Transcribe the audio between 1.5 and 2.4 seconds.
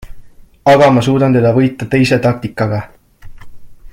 võita teise